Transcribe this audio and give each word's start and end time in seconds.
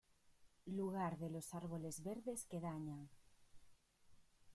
Lugar 0.65 1.19
de 1.19 1.29
los 1.29 1.53
árboles 1.53 2.01
verdes 2.01 2.47
que 2.47 2.59
dañan. 2.59 3.07